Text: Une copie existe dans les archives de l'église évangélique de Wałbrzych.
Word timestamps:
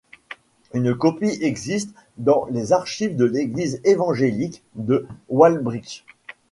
Une 0.73 0.95
copie 0.95 1.37
existe 1.43 1.93
dans 2.17 2.47
les 2.49 2.73
archives 2.73 3.15
de 3.15 3.25
l'église 3.25 3.79
évangélique 3.83 4.63
de 4.73 5.05
Wałbrzych. 5.29 6.03